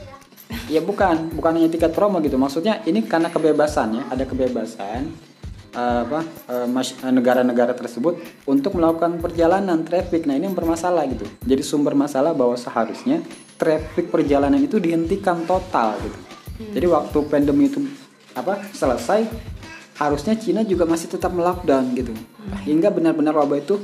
Ya 0.70 0.78
bukan. 0.82 1.34
Bukan 1.34 1.58
hanya 1.58 1.70
tiket 1.70 1.90
promo 1.90 2.22
gitu. 2.22 2.38
Maksudnya 2.38 2.78
ini 2.86 3.02
karena 3.02 3.30
kebebasan 3.30 3.98
ya 3.98 4.02
ada 4.06 4.22
kebebasan 4.22 5.10
uh, 5.74 6.06
apa 6.06 6.20
uh, 6.50 7.10
negara-negara 7.10 7.74
tersebut 7.74 8.18
untuk 8.46 8.78
melakukan 8.78 9.18
perjalanan 9.18 9.82
traffic. 9.82 10.24
Nah 10.26 10.38
ini 10.38 10.46
yang 10.46 10.54
bermasalah 10.54 11.02
gitu. 11.10 11.26
Jadi 11.42 11.62
sumber 11.66 11.98
masalah 11.98 12.30
bahwa 12.34 12.54
seharusnya 12.54 13.22
traffic 13.56 14.12
perjalanan 14.12 14.60
itu 14.60 14.76
dihentikan 14.78 15.44
total 15.48 15.96
gitu 16.04 16.26
Hmm. 16.56 16.72
Jadi 16.72 16.86
waktu 16.88 17.18
pandemi 17.28 17.68
itu 17.68 17.84
apa 18.32 18.60
selesai 18.72 19.28
harusnya 19.96 20.36
Cina 20.36 20.60
juga 20.64 20.88
masih 20.88 21.08
tetap 21.08 21.32
melockdown 21.32 21.92
gitu. 21.96 22.12
Hmm. 22.12 22.56
Hingga 22.64 22.88
benar-benar 22.92 23.36
wabah 23.36 23.60
itu 23.60 23.80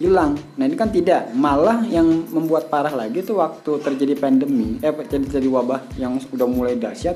hilang. 0.00 0.36
Nah, 0.58 0.64
ini 0.66 0.74
kan 0.74 0.90
tidak, 0.90 1.30
malah 1.38 1.86
yang 1.86 2.26
membuat 2.32 2.66
parah 2.66 2.90
lagi 2.90 3.22
itu 3.22 3.38
waktu 3.38 3.78
terjadi 3.78 4.18
pandemi, 4.18 4.80
eh 4.82 4.90
terjadi 4.90 5.46
wabah 5.46 5.86
yang 6.00 6.18
sudah 6.18 6.48
mulai 6.48 6.74
dahsyat 6.74 7.14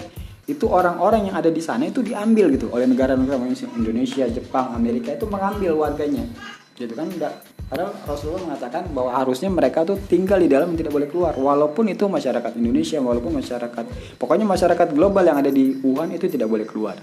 itu 0.49 0.65
orang-orang 0.65 1.29
yang 1.29 1.37
ada 1.37 1.53
di 1.53 1.61
sana 1.61 1.85
itu 1.85 2.01
diambil 2.01 2.49
gitu 2.57 2.73
oleh 2.73 2.89
negara-negara 2.89 3.37
Indonesia, 3.77 4.25
Jepang, 4.33 4.73
Amerika 4.73 5.13
itu 5.13 5.29
mengambil 5.29 5.77
warganya. 5.77 6.25
Gitu 6.73 6.95
kan 6.95 7.11
enggak 7.11 7.35
Padahal 7.69 7.93
Rasulullah 8.09 8.49
mengatakan 8.49 8.89
bahwa 8.97 9.13
harusnya 9.13 9.53
mereka 9.53 9.85
tuh 9.85 10.01
tinggal 10.09 10.41
di 10.41 10.49
dalam 10.49 10.73
tidak 10.73 10.89
boleh 10.89 11.05
keluar 11.05 11.37
walaupun 11.37 11.93
itu 11.93 12.09
masyarakat 12.09 12.57
Indonesia 12.57 12.97
walaupun 12.97 13.45
masyarakat 13.45 13.85
pokoknya 14.17 14.49
masyarakat 14.49 14.89
global 14.97 15.21
yang 15.21 15.37
ada 15.37 15.53
di 15.53 15.77
Wuhan 15.85 16.17
itu 16.17 16.33
tidak 16.33 16.49
boleh 16.49 16.65
keluar. 16.65 16.97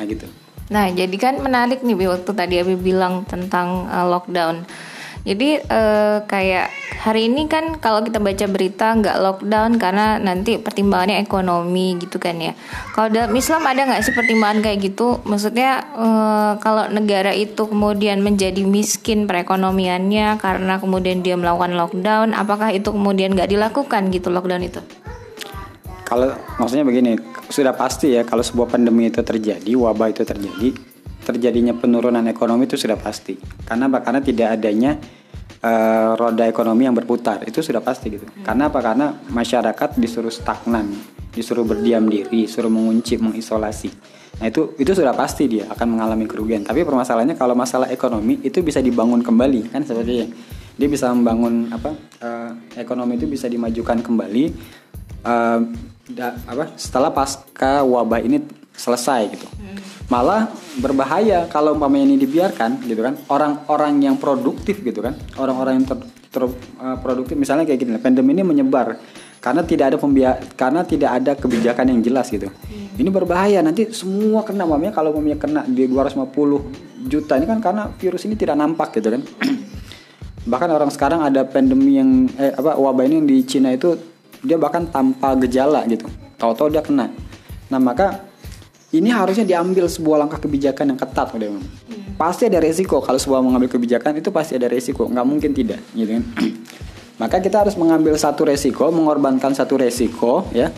Nah 0.00 0.04
gitu. 0.08 0.24
Nah, 0.68 0.92
jadi 0.92 1.16
kan 1.16 1.40
menarik 1.40 1.80
nih 1.80 1.96
waktu 1.96 2.28
tadi 2.36 2.60
Abi 2.60 2.76
bilang 2.76 3.24
tentang 3.24 3.88
uh, 3.88 4.04
lockdown. 4.04 4.68
Jadi 5.28 5.60
uh, 5.60 6.24
kayak 6.24 6.72
hari 7.04 7.28
ini 7.28 7.44
kan 7.44 7.76
kalau 7.76 8.00
kita 8.00 8.16
baca 8.16 8.48
berita 8.48 8.96
nggak 8.96 9.20
lockdown 9.20 9.76
karena 9.76 10.16
nanti 10.16 10.56
pertimbangannya 10.56 11.20
ekonomi 11.20 12.00
gitu 12.00 12.16
kan 12.16 12.40
ya. 12.40 12.56
Kalau 12.96 13.12
dalam 13.12 13.36
Islam 13.36 13.60
ada 13.68 13.84
nggak 13.84 14.08
sih 14.08 14.16
pertimbangan 14.16 14.64
kayak 14.64 14.78
gitu? 14.88 15.20
Maksudnya 15.28 15.84
uh, 15.92 16.52
kalau 16.64 16.88
negara 16.88 17.36
itu 17.36 17.68
kemudian 17.68 18.24
menjadi 18.24 18.64
miskin 18.64 19.28
perekonomiannya 19.28 20.40
karena 20.40 20.80
kemudian 20.80 21.20
dia 21.20 21.36
melakukan 21.36 21.76
lockdown, 21.76 22.32
apakah 22.32 22.72
itu 22.72 22.88
kemudian 22.88 23.36
nggak 23.36 23.52
dilakukan 23.52 24.08
gitu 24.08 24.32
lockdown 24.32 24.64
itu? 24.64 24.80
kalau 26.08 26.32
maksudnya 26.56 26.88
begini, 26.88 27.20
sudah 27.52 27.76
pasti 27.76 28.16
ya 28.16 28.24
kalau 28.24 28.40
sebuah 28.40 28.72
pandemi 28.72 29.12
itu 29.12 29.20
terjadi, 29.20 29.68
wabah 29.76 30.08
itu 30.08 30.24
terjadi, 30.24 30.72
terjadinya 31.20 31.76
penurunan 31.76 32.24
ekonomi 32.24 32.64
itu 32.64 32.80
sudah 32.80 32.96
pasti. 32.96 33.36
Karena? 33.68 33.92
Karena 34.00 34.24
tidak 34.24 34.56
adanya 34.56 34.96
uh, 35.62 36.14
roda 36.18 36.44
ekonomi 36.46 36.86
yang 36.86 36.96
berputar 36.96 37.42
itu 37.46 37.62
sudah 37.62 37.82
pasti 37.82 38.12
gitu. 38.14 38.26
Hmm. 38.26 38.44
Karena 38.44 38.62
apa? 38.70 38.78
Karena 38.82 39.06
masyarakat 39.30 39.98
disuruh 39.98 40.32
stagnan, 40.32 40.90
disuruh 41.34 41.66
berdiam 41.66 42.06
diri, 42.06 42.46
disuruh 42.46 42.70
mengunci, 42.70 43.18
mengisolasi. 43.18 43.90
Nah 44.38 44.46
itu 44.46 44.78
itu 44.78 44.94
sudah 44.94 45.14
pasti 45.14 45.50
dia 45.50 45.66
akan 45.66 45.98
mengalami 45.98 46.30
kerugian. 46.30 46.62
Tapi 46.62 46.86
permasalahannya 46.86 47.34
kalau 47.34 47.58
masalah 47.58 47.90
ekonomi 47.90 48.38
itu 48.46 48.62
bisa 48.62 48.78
dibangun 48.78 49.22
kembali 49.24 49.74
kan 49.74 49.82
seperti 49.82 50.30
dia 50.78 50.86
bisa 50.86 51.10
membangun 51.10 51.74
apa 51.74 51.90
uh, 52.22 52.50
ekonomi 52.78 53.18
itu 53.18 53.26
bisa 53.26 53.50
dimajukan 53.50 53.98
kembali 53.98 54.54
uh, 55.26 55.60
da, 56.06 56.38
apa 56.46 56.78
setelah 56.78 57.10
pasca 57.10 57.82
wabah 57.82 58.22
ini 58.22 58.38
selesai 58.78 59.20
gitu. 59.34 59.46
Hmm. 59.58 59.76
Malah 60.08 60.48
berbahaya 60.78 61.50
kalau 61.50 61.74
umpamanya 61.74 62.14
ini 62.14 62.16
dibiarkan 62.22 62.86
gitu 62.86 63.02
kan 63.02 63.18
orang-orang 63.28 63.98
yang 64.00 64.16
produktif 64.16 64.80
gitu 64.80 65.04
kan 65.04 65.18
orang-orang 65.36 65.82
yang 65.82 65.86
ter, 65.90 65.98
ter, 66.32 66.42
uh, 66.46 66.96
produktif 67.02 67.36
misalnya 67.36 67.66
kayak 67.68 67.82
gini 67.82 67.98
pandemi 68.00 68.32
ini 68.32 68.46
menyebar 68.46 68.96
karena 69.42 69.62
tidak 69.66 69.94
ada 69.94 69.98
pembia 70.00 70.38
karena 70.54 70.82
tidak 70.86 71.10
ada 71.12 71.32
kebijakan 71.34 71.92
yang 71.92 72.00
jelas 72.00 72.30
gitu. 72.30 72.48
Hmm. 72.48 72.94
Ini 72.98 73.10
berbahaya 73.10 73.60
nanti 73.60 73.90
semua 73.90 74.42
kena 74.46 74.64
mamanya 74.64 74.94
kalau 74.94 75.14
mamanya 75.14 75.38
kena 75.38 75.60
di 75.66 75.86
250 75.86 77.06
juta 77.10 77.38
ini 77.38 77.46
kan 77.46 77.58
karena 77.62 77.90
virus 77.98 78.26
ini 78.26 78.34
tidak 78.34 78.58
nampak 78.58 78.94
gitu 78.98 79.14
kan. 79.14 79.22
bahkan 80.50 80.72
orang 80.72 80.88
sekarang 80.88 81.20
ada 81.20 81.44
pandemi 81.44 82.00
yang 82.00 82.24
eh, 82.40 82.56
apa 82.56 82.80
wabah 82.80 83.04
ini 83.04 83.14
yang 83.20 83.28
di 83.28 83.36
Cina 83.44 83.68
itu 83.68 83.94
dia 84.42 84.56
bahkan 84.58 84.86
tanpa 84.88 85.34
gejala 85.38 85.84
gitu. 85.86 86.06
Tahu-tahu 86.38 86.70
dia 86.70 86.82
kena. 86.82 87.10
Nah, 87.68 87.80
maka 87.82 88.27
ini 88.88 89.12
harusnya 89.12 89.44
diambil 89.44 89.84
sebuah 89.84 90.24
langkah 90.24 90.40
kebijakan 90.40 90.96
yang 90.96 90.98
ketat 91.00 91.28
udah 91.36 91.48
Hmm. 91.48 92.16
Pasti 92.16 92.48
ada 92.48 92.60
resiko 92.60 93.00
kalau 93.04 93.20
sebuah 93.20 93.40
mengambil 93.44 93.68
kebijakan 93.72 94.16
itu 94.20 94.28
pasti 94.32 94.56
ada 94.56 94.68
resiko, 94.68 95.08
nggak 95.08 95.26
mungkin 95.28 95.52
tidak, 95.52 95.80
gitu 95.92 96.18
kan. 96.18 96.24
Maka 97.20 97.42
kita 97.42 97.66
harus 97.66 97.74
mengambil 97.74 98.14
satu 98.16 98.48
resiko, 98.48 98.88
mengorbankan 98.94 99.52
satu 99.54 99.78
resiko 99.78 100.46
ya 100.54 100.72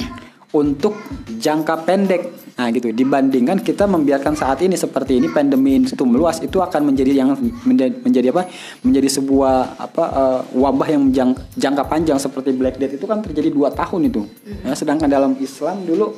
untuk 0.60 0.96
jangka 1.28 1.84
pendek. 1.86 2.22
Nah, 2.54 2.70
gitu. 2.70 2.94
Dibandingkan 2.94 3.58
kita 3.66 3.90
membiarkan 3.90 4.38
saat 4.38 4.62
ini 4.62 4.78
seperti 4.78 5.18
ini 5.18 5.26
pandemi 5.26 5.82
itu 5.82 6.04
meluas 6.06 6.38
itu 6.38 6.62
akan 6.62 6.94
menjadi 6.94 7.10
yang 7.10 7.34
menjadi, 7.66 7.94
menjadi 7.98 8.26
apa? 8.30 8.46
Menjadi 8.86 9.08
sebuah 9.10 9.74
apa 9.74 10.04
uh, 10.14 10.40
wabah 10.54 10.88
yang 10.94 11.10
jang, 11.10 11.30
jangka 11.58 11.90
panjang 11.90 12.18
seperti 12.22 12.54
Black 12.54 12.78
Death 12.78 12.94
itu 12.94 13.06
kan 13.10 13.18
terjadi 13.26 13.50
dua 13.50 13.74
tahun 13.74 14.06
itu. 14.06 14.22
Ya, 14.62 14.78
sedangkan 14.78 15.10
dalam 15.10 15.34
Islam 15.42 15.82
dulu 15.82 16.14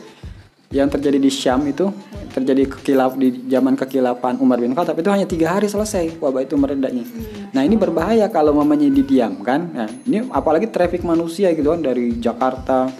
yang 0.74 0.90
terjadi 0.90 1.18
di 1.22 1.30
Syam 1.30 1.62
itu 1.70 1.86
terjadi 2.34 2.66
kekilap 2.66 3.14
di 3.14 3.46
zaman 3.46 3.78
kekilapan 3.78 4.36
Umar 4.42 4.58
bin 4.58 4.74
Khattab 4.74 4.98
itu 4.98 5.08
hanya 5.14 5.24
tiga 5.24 5.54
hari 5.54 5.70
selesai 5.70 6.18
wabah 6.18 6.42
itu 6.42 6.58
meredaknya. 6.58 7.06
Nah 7.54 7.62
ini 7.62 7.78
berbahaya 7.78 8.26
kalau 8.28 8.50
mamanya 8.50 8.90
didiamkan. 8.90 9.60
Nah 9.72 9.88
ini 10.04 10.26
apalagi 10.34 10.66
traffic 10.68 11.06
manusia 11.06 11.54
gitu 11.54 11.70
kan 11.70 11.80
dari 11.80 12.18
Jakarta 12.18 12.90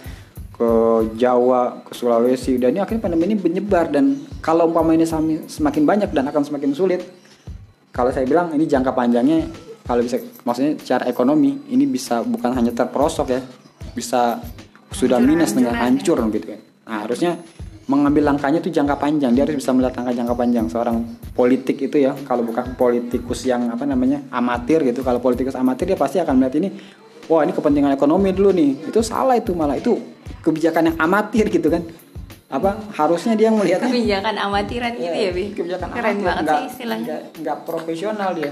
ke 0.57 0.69
Jawa 1.19 1.85
ke 1.85 1.93
Sulawesi 1.93 2.57
dan 2.57 2.73
ini 2.73 2.81
akhirnya 2.81 3.03
pandemi 3.03 3.29
ini 3.29 3.37
menyebar 3.37 3.93
dan 3.93 4.25
kalau 4.41 4.71
umpama 4.71 4.97
ini 4.97 5.05
semakin 5.45 5.83
banyak 5.85 6.09
dan 6.15 6.25
akan 6.31 6.43
semakin 6.47 6.71
sulit. 6.73 7.03
Kalau 7.91 8.09
saya 8.09 8.25
bilang 8.25 8.55
ini 8.55 8.65
jangka 8.65 8.95
panjangnya 8.95 9.43
kalau 9.85 10.01
bisa 10.01 10.17
maksudnya 10.47 10.79
secara 10.79 11.03
ekonomi 11.05 11.67
ini 11.69 11.85
bisa 11.85 12.23
bukan 12.23 12.57
hanya 12.57 12.71
terperosok 12.73 13.27
ya 13.31 13.41
bisa 13.93 14.41
sudah 14.91 15.21
minus 15.21 15.53
dengan 15.53 15.77
hancur 15.77 16.17
gitu 16.33 16.57
kan. 16.57 16.66
Nah, 16.87 17.03
harusnya 17.03 17.35
mengambil 17.87 18.31
langkahnya 18.31 18.59
itu 18.59 18.71
jangka 18.71 18.95
panjang. 18.99 19.31
Dia 19.35 19.43
harus 19.47 19.59
bisa 19.59 19.71
melihat 19.71 19.99
langkah 19.99 20.15
jangka 20.15 20.35
panjang. 20.35 20.65
Seorang 20.71 20.97
politik 21.35 21.79
itu 21.83 21.99
ya, 22.03 22.15
kalau 22.27 22.43
bukan 22.43 22.75
politikus 22.75 23.47
yang 23.47 23.71
apa 23.71 23.83
namanya 23.87 24.23
amatir 24.31 24.83
gitu, 24.83 25.03
kalau 25.03 25.19
politikus 25.19 25.55
amatir 25.55 25.87
dia 25.87 25.99
pasti 25.99 26.19
akan 26.19 26.33
melihat 26.39 26.55
ini, 26.59 26.69
wah 27.31 27.43
ini 27.43 27.51
kepentingan 27.55 27.95
ekonomi 27.95 28.31
dulu 28.35 28.51
nih. 28.51 28.91
Itu 28.91 28.99
salah 29.03 29.35
itu 29.39 29.55
malah 29.55 29.79
itu 29.79 29.95
kebijakan 30.43 30.91
yang 30.91 30.97
amatir 30.99 31.47
gitu 31.47 31.67
kan. 31.71 31.83
Apa 32.47 32.79
harusnya 32.95 33.35
dia 33.35 33.51
melihat 33.51 33.83
kebijakan 33.83 34.35
amatiran 34.39 34.95
gitu 34.95 35.11
ya, 35.11 35.31
Bi? 35.35 35.51
Kebijakan 35.51 35.87
Keren 35.91 36.15
amatir, 36.15 36.23
banget 36.23 36.43
enggak, 36.43 36.59
sih 36.59 36.67
istilahnya. 36.71 37.03
Enggak, 37.03 37.21
enggak 37.35 37.57
profesional 37.67 38.29
dia 38.31 38.51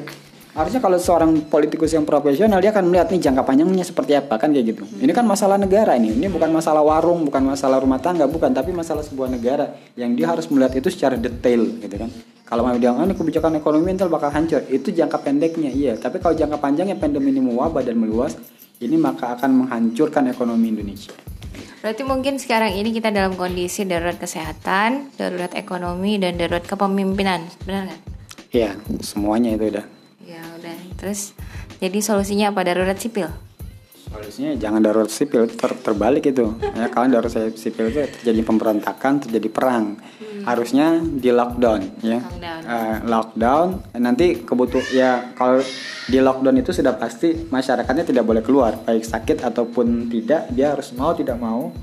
harusnya 0.56 0.80
kalau 0.80 0.96
seorang 0.96 1.52
politikus 1.52 1.92
yang 1.92 2.08
profesional 2.08 2.64
dia 2.64 2.72
akan 2.72 2.88
melihat 2.88 3.12
nih 3.12 3.28
jangka 3.28 3.44
panjangnya 3.44 3.84
seperti 3.84 4.16
apa 4.16 4.40
kan 4.40 4.56
kayak 4.56 4.72
gitu. 4.72 4.88
Ini 5.04 5.12
kan 5.12 5.28
masalah 5.28 5.60
negara 5.60 6.00
ini. 6.00 6.16
Ini 6.16 6.32
bukan 6.32 6.48
masalah 6.48 6.80
warung 6.80 7.28
bukan 7.28 7.44
masalah 7.44 7.84
rumah 7.84 8.00
tangga 8.00 8.24
bukan 8.24 8.56
tapi 8.56 8.72
masalah 8.72 9.04
sebuah 9.04 9.28
negara 9.36 9.76
yang 10.00 10.16
dia 10.16 10.32
harus 10.32 10.48
melihat 10.48 10.80
itu 10.80 10.88
secara 10.88 11.20
detail 11.20 11.68
gitu 11.84 11.96
kan. 12.00 12.08
Kalau 12.48 12.64
mau 12.64 12.78
dia 12.80 12.96
ini 12.96 13.12
kebijakan 13.12 13.60
ekonomi 13.60 13.92
entar 13.92 14.08
bakal 14.08 14.32
hancur 14.32 14.64
itu 14.72 14.96
jangka 14.96 15.20
pendeknya 15.20 15.76
iya. 15.76 16.00
Tapi 16.00 16.24
kalau 16.24 16.40
jangka 16.40 16.56
panjangnya 16.64 16.96
pandemi 16.96 17.36
ini 17.36 17.44
mewabah 17.44 17.84
dan 17.84 18.00
meluas 18.00 18.40
ini 18.80 18.96
maka 18.96 19.36
akan 19.36 19.68
menghancurkan 19.68 20.32
ekonomi 20.32 20.72
Indonesia. 20.72 21.12
Berarti 21.84 22.02
mungkin 22.02 22.42
sekarang 22.42 22.74
ini 22.74 22.90
kita 22.90 23.14
dalam 23.14 23.38
kondisi 23.38 23.86
darurat 23.86 24.18
kesehatan, 24.18 25.14
darurat 25.22 25.54
ekonomi, 25.54 26.18
dan 26.18 26.34
darurat 26.34 26.66
kepemimpinan, 26.66 27.46
benar 27.62 27.94
nggak? 27.94 28.02
Iya, 28.50 28.74
semuanya 29.06 29.54
itu 29.54 29.70
udah. 29.70 29.95
Terus 30.96 31.36
jadi 31.80 32.00
solusinya 32.00 32.52
apa 32.56 32.64
darurat 32.64 32.96
sipil? 32.96 33.28
Solusinya 34.06 34.56
jangan 34.56 34.80
darurat 34.80 35.12
sipil 35.12 35.50
ter 35.52 35.72
terbalik 35.82 36.24
itu. 36.24 36.56
ya 36.62 36.88
kalau 36.88 37.12
darurat 37.12 37.52
sipil 37.58 37.92
itu 37.92 38.00
terjadi 38.22 38.42
pemberontakan, 38.48 39.28
terjadi 39.28 39.50
perang. 39.52 40.00
Hmm. 40.00 40.44
Harusnya 40.48 41.04
di 41.04 41.30
lockdown 41.36 41.82
ya. 42.00 42.24
Lockdown. 42.24 42.62
Uh, 42.64 42.98
lockdown 43.12 43.68
nanti 44.00 44.46
kebutuh 44.46 44.84
ya 44.96 45.36
kalau 45.36 45.60
di 46.08 46.22
lockdown 46.22 46.62
itu 46.62 46.72
sudah 46.72 46.96
pasti 46.96 47.50
masyarakatnya 47.50 48.06
tidak 48.08 48.24
boleh 48.24 48.46
keluar 48.46 48.78
baik 48.86 49.04
sakit 49.04 49.42
ataupun 49.42 50.08
tidak 50.08 50.48
dia 50.54 50.78
harus 50.78 50.94
mau 50.94 51.12
tidak 51.18 51.36
mau 51.42 51.74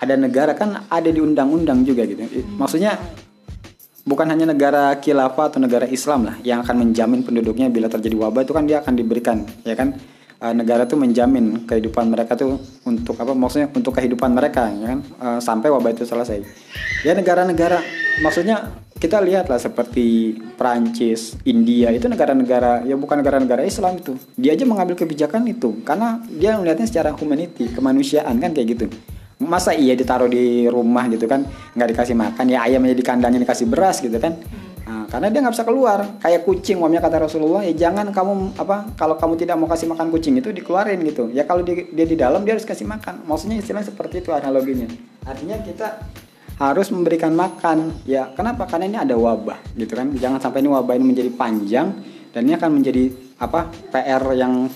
ada 0.00 0.16
negara 0.16 0.56
kan 0.56 0.88
ada 0.88 1.10
di 1.12 1.20
undang-undang 1.20 1.84
juga 1.84 2.08
gitu. 2.08 2.24
Hmm. 2.24 2.56
Maksudnya 2.56 2.96
bukan 4.04 4.26
hanya 4.32 4.48
negara 4.48 4.96
khilafah 4.96 5.52
atau 5.52 5.60
negara 5.60 5.86
Islam 5.88 6.28
lah 6.28 6.36
yang 6.44 6.64
akan 6.64 6.88
menjamin 6.88 7.20
penduduknya 7.24 7.68
bila 7.68 7.86
terjadi 7.86 8.16
wabah 8.16 8.42
itu 8.44 8.52
kan 8.56 8.64
dia 8.64 8.80
akan 8.80 8.94
diberikan 8.96 9.44
ya 9.64 9.76
kan? 9.76 9.96
Uh, 10.40 10.56
negara 10.56 10.88
tuh 10.88 10.96
menjamin 10.96 11.68
kehidupan 11.68 12.08
mereka 12.08 12.32
tuh 12.32 12.56
untuk 12.88 13.12
apa? 13.20 13.36
Maksudnya 13.36 13.68
untuk 13.68 13.92
kehidupan 13.92 14.32
mereka 14.32 14.72
ya 14.72 14.96
kan? 14.96 15.00
Uh, 15.20 15.40
sampai 15.40 15.68
wabah 15.68 15.92
itu 15.92 16.08
selesai. 16.08 16.40
Ya 17.04 17.12
negara-negara 17.12 17.84
maksudnya 18.24 18.72
kita 19.00 19.16
lihat 19.24 19.48
lah 19.48 19.56
seperti 19.56 20.36
Prancis, 20.60 21.36
India 21.48 21.88
itu 21.88 22.04
negara-negara 22.04 22.84
ya 22.84 23.00
bukan 23.00 23.24
negara-negara 23.24 23.64
Islam 23.64 23.96
itu 23.96 24.12
dia 24.36 24.52
aja 24.52 24.68
mengambil 24.68 24.92
kebijakan 24.92 25.48
itu 25.48 25.80
karena 25.88 26.20
dia 26.28 26.60
melihatnya 26.60 26.84
secara 26.84 27.16
humanity 27.16 27.72
kemanusiaan 27.72 28.36
kan 28.36 28.52
kayak 28.52 28.76
gitu 28.76 28.86
masa 29.40 29.72
iya 29.72 29.96
ditaruh 29.96 30.28
di 30.28 30.68
rumah 30.68 31.08
gitu 31.08 31.24
kan 31.24 31.48
nggak 31.72 31.88
dikasih 31.96 32.12
makan 32.12 32.44
ya 32.52 32.60
ayamnya 32.68 32.92
di 32.92 33.04
kandangnya 33.04 33.40
dikasih 33.40 33.66
beras 33.66 34.04
gitu 34.04 34.16
kan. 34.20 34.36
Nah, 34.90 35.06
karena 35.06 35.30
dia 35.30 35.40
nggak 35.40 35.54
bisa 35.54 35.64
keluar. 35.64 35.98
Kayak 36.18 36.44
kucing 36.44 36.76
mamanya 36.82 37.00
kata 37.06 37.24
Rasulullah 37.24 37.62
ya 37.64 37.72
jangan 37.72 38.10
kamu 38.12 38.58
apa 38.58 38.90
kalau 38.98 39.14
kamu 39.16 39.38
tidak 39.40 39.56
mau 39.56 39.70
kasih 39.70 39.88
makan 39.88 40.12
kucing 40.12 40.36
itu 40.36 40.52
dikeluarin 40.52 41.00
gitu. 41.06 41.32
Ya 41.32 41.48
kalau 41.48 41.64
dia, 41.64 41.88
dia 41.88 42.06
di 42.06 42.16
dalam 42.18 42.44
dia 42.44 42.58
harus 42.58 42.68
kasih 42.68 42.84
makan. 42.84 43.24
Maksudnya 43.24 43.56
istilahnya 43.62 43.88
seperti 43.88 44.20
itu 44.20 44.34
analoginya. 44.34 44.90
Artinya 45.24 45.56
kita 45.62 45.88
harus 46.60 46.92
memberikan 46.92 47.32
makan. 47.32 48.04
Ya 48.04 48.28
kenapa? 48.36 48.68
Karena 48.68 48.84
ini 48.90 48.98
ada 49.00 49.16
wabah 49.16 49.62
gitu 49.72 49.96
kan. 49.96 50.12
Jangan 50.12 50.42
sampai 50.42 50.60
ini 50.60 50.68
wabah 50.68 50.94
ini 50.98 51.16
menjadi 51.16 51.30
panjang 51.32 51.86
dan 52.36 52.40
ini 52.44 52.58
akan 52.60 52.70
menjadi 52.76 53.04
apa 53.40 53.72
PR 53.94 54.22
yang 54.36 54.68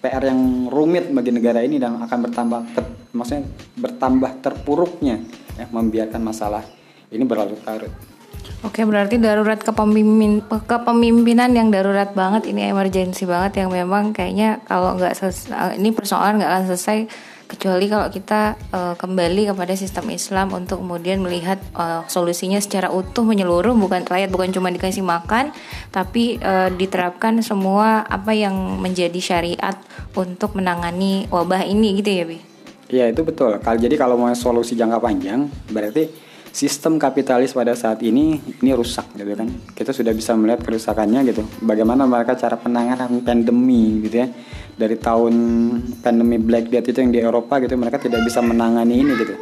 PR 0.00 0.22
yang 0.28 0.68
rumit 0.68 1.08
bagi 1.08 1.32
negara 1.32 1.64
ini 1.64 1.80
dan 1.80 2.00
akan 2.00 2.18
bertambah 2.28 2.60
maksudnya 3.10 3.46
bertambah 3.78 4.42
terpuruknya 4.42 5.22
ya 5.58 5.66
membiarkan 5.70 6.22
masalah 6.22 6.62
ini 7.10 7.26
berlarut-larut. 7.26 7.90
Oke 8.60 8.84
berarti 8.84 9.16
darurat 9.16 9.56
kepemimpin 9.56 10.44
kepemimpinan 10.44 11.52
yang 11.56 11.72
darurat 11.72 12.12
banget 12.12 12.48
ini 12.48 12.68
emergensi 12.68 13.24
banget 13.24 13.64
yang 13.64 13.72
memang 13.72 14.12
kayaknya 14.12 14.60
kalau 14.68 15.00
nggak 15.00 15.16
ini 15.80 15.90
persoalan 15.96 16.40
nggak 16.40 16.50
akan 16.52 16.64
selesai 16.68 16.98
kecuali 17.50 17.90
kalau 17.90 18.06
kita 18.06 18.54
uh, 18.70 18.94
kembali 18.94 19.50
kepada 19.50 19.74
sistem 19.74 20.06
Islam 20.14 20.54
untuk 20.54 20.78
kemudian 20.86 21.18
melihat 21.18 21.58
uh, 21.74 22.06
solusinya 22.06 22.62
secara 22.62 22.94
utuh 22.94 23.26
menyeluruh 23.26 23.74
bukan 23.74 24.06
rakyat 24.06 24.30
bukan 24.30 24.54
cuma 24.54 24.70
dikasih 24.70 25.02
makan 25.02 25.50
tapi 25.90 26.38
uh, 26.38 26.70
diterapkan 26.70 27.42
semua 27.42 28.06
apa 28.06 28.30
yang 28.30 28.54
menjadi 28.78 29.18
syariat 29.18 29.74
untuk 30.14 30.54
menangani 30.54 31.26
wabah 31.26 31.66
ini 31.66 31.98
gitu 31.98 32.10
ya 32.12 32.24
Bi. 32.28 32.49
Iya 32.90 33.06
itu 33.14 33.22
betul. 33.22 33.56
Jadi 33.62 33.94
kalau 33.94 34.18
mau 34.18 34.30
solusi 34.34 34.74
jangka 34.74 34.98
panjang 34.98 35.46
berarti 35.70 36.10
sistem 36.50 36.98
kapitalis 36.98 37.54
pada 37.54 37.78
saat 37.78 38.02
ini 38.02 38.42
ini 38.42 38.70
rusak 38.74 39.14
gitu 39.14 39.30
kan. 39.38 39.46
Kita 39.70 39.94
sudah 39.94 40.10
bisa 40.10 40.34
melihat 40.34 40.66
kerusakannya 40.66 41.22
gitu. 41.30 41.46
Bagaimana 41.62 42.04
mereka 42.04 42.34
cara 42.34 42.58
penanganan 42.58 43.22
pandemi 43.22 44.02
gitu 44.02 44.26
ya. 44.26 44.28
Dari 44.74 44.98
tahun 44.98 45.34
pandemi 46.02 46.42
Black 46.42 46.66
Death 46.66 46.90
itu 46.90 46.98
yang 46.98 47.12
di 47.14 47.20
Eropa 47.22 47.62
gitu 47.62 47.78
mereka 47.78 48.02
tidak 48.02 48.26
bisa 48.26 48.42
menangani 48.42 48.98
ini 48.98 49.12
gitu. 49.14 49.34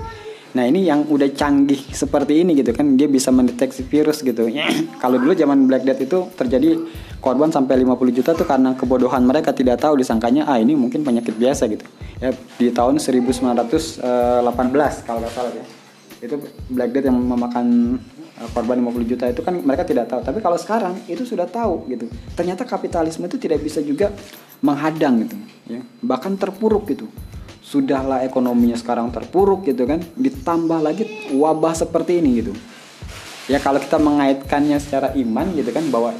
Nah 0.48 0.64
ini 0.64 0.84
yang 0.88 1.04
udah 1.08 1.28
canggih 1.32 1.80
seperti 1.92 2.44
ini 2.44 2.52
gitu 2.52 2.76
kan. 2.76 3.00
Dia 3.00 3.08
bisa 3.08 3.32
mendeteksi 3.32 3.88
virus 3.88 4.20
gitu. 4.20 4.44
Kalau 5.02 5.16
dulu 5.16 5.32
zaman 5.32 5.64
Black 5.64 5.88
Death 5.88 6.04
itu 6.04 6.28
terjadi 6.36 6.76
korban 7.18 7.50
sampai 7.50 7.82
50 7.82 8.14
juta 8.14 8.30
tuh 8.34 8.46
karena 8.46 8.78
kebodohan 8.78 9.26
mereka 9.26 9.50
tidak 9.50 9.82
tahu 9.82 9.98
disangkanya 9.98 10.46
ah 10.46 10.58
ini 10.58 10.78
mungkin 10.78 11.02
penyakit 11.02 11.34
biasa 11.34 11.66
gitu. 11.66 11.84
Ya 12.22 12.30
di 12.34 12.70
tahun 12.70 13.02
1918 13.02 14.02
kalau 15.06 15.18
nggak 15.22 15.34
salah 15.34 15.52
ya. 15.54 15.64
Itu 16.18 16.42
Black 16.70 16.90
Death 16.94 17.06
yang 17.10 17.18
memakan 17.18 17.98
uh, 18.38 18.48
korban 18.54 18.82
50 18.82 19.10
juta 19.10 19.24
itu 19.30 19.42
kan 19.42 19.54
mereka 19.58 19.82
tidak 19.86 20.10
tahu. 20.10 20.22
Tapi 20.22 20.38
kalau 20.42 20.58
sekarang 20.58 20.94
itu 21.10 21.22
sudah 21.26 21.46
tahu 21.46 21.90
gitu. 21.90 22.06
Ternyata 22.34 22.62
kapitalisme 22.66 23.26
itu 23.26 23.38
tidak 23.38 23.62
bisa 23.62 23.82
juga 23.82 24.14
menghadang 24.62 25.26
gitu 25.26 25.36
ya. 25.70 25.82
Bahkan 26.02 26.38
terpuruk 26.38 26.90
gitu. 26.90 27.06
Sudahlah 27.62 28.24
ekonominya 28.24 28.78
sekarang 28.78 29.10
terpuruk 29.10 29.66
gitu 29.66 29.86
kan. 29.86 30.02
Ditambah 30.14 30.78
lagi 30.82 31.34
wabah 31.34 31.74
seperti 31.74 32.22
ini 32.22 32.30
gitu. 32.42 32.54
Ya 33.48 33.58
kalau 33.58 33.80
kita 33.80 33.96
mengaitkannya 33.96 34.76
secara 34.76 35.16
iman 35.16 35.46
gitu 35.56 35.72
kan 35.72 35.86
bahwa 35.88 36.12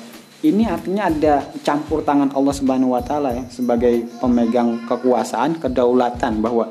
ini 0.46 0.70
artinya 0.70 1.10
ada 1.10 1.34
campur 1.66 2.06
tangan 2.06 2.30
Allah 2.30 2.54
Subhanahu 2.54 2.94
wa 2.94 3.02
taala 3.02 3.34
ya 3.34 3.44
sebagai 3.50 4.06
pemegang 4.22 4.86
kekuasaan, 4.86 5.58
kedaulatan 5.58 6.38
bahwa 6.38 6.70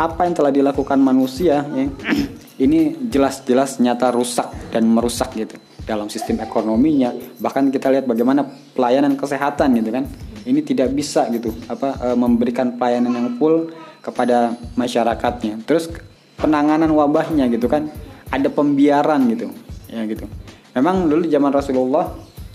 apa 0.00 0.20
yang 0.26 0.34
telah 0.34 0.50
dilakukan 0.50 0.98
manusia 0.98 1.62
ya, 1.70 1.86
ini 2.64 2.96
jelas-jelas 3.06 3.78
nyata 3.78 4.10
rusak 4.10 4.74
dan 4.74 4.90
merusak 4.90 5.30
gitu 5.38 5.54
dalam 5.86 6.10
sistem 6.10 6.42
ekonominya. 6.42 7.14
Bahkan 7.38 7.70
kita 7.70 7.94
lihat 7.94 8.10
bagaimana 8.10 8.42
pelayanan 8.74 9.14
kesehatan 9.14 9.76
gitu 9.78 9.90
kan. 9.94 10.04
Ini 10.40 10.64
tidak 10.64 10.96
bisa 10.96 11.28
gitu 11.28 11.52
apa 11.68 12.00
e, 12.00 12.08
memberikan 12.16 12.80
pelayanan 12.80 13.12
yang 13.12 13.28
full 13.36 13.68
kepada 14.00 14.56
masyarakatnya. 14.72 15.68
Terus 15.68 15.92
penanganan 16.40 16.88
wabahnya 16.96 17.44
gitu 17.52 17.68
kan 17.68 17.92
ada 18.32 18.48
pembiaran 18.48 19.28
gitu 19.28 19.52
ya 19.92 20.00
gitu. 20.08 20.24
Memang 20.72 21.12
dulu 21.12 21.28
zaman 21.28 21.52
Rasulullah 21.52 22.08